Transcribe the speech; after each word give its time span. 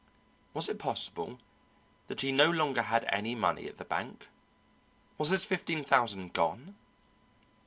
Was 0.55 0.67
it 0.67 0.79
possible 0.79 1.37
that 2.07 2.21
he 2.21 2.31
no 2.31 2.49
longer 2.49 2.81
had 2.81 3.05
any 3.09 3.35
money 3.35 3.67
at 3.67 3.77
the 3.77 3.85
bank? 3.85 4.29
Was 5.19 5.29
his 5.29 5.45
fifteen 5.45 5.83
thousand 5.83 6.33
gone? 6.33 6.75